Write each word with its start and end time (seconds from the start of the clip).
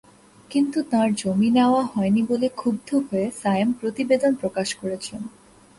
কিন্তু 0.51 0.79
তাঁর 0.91 1.07
জমি 1.13 1.49
নেওয়া 1.49 1.81
হয়নি 1.93 2.21
বলে 2.29 2.47
ক্ষুব্ধ 2.55 2.89
হয়ে 3.07 3.27
সায়েম 3.41 3.69
প্রতিবেদন 3.79 4.31
প্রকাশ 4.35 4.69
করেছেন। 4.75 5.21